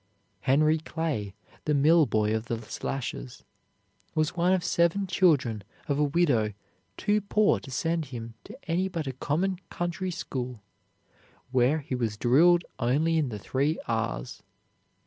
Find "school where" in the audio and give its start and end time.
10.09-11.77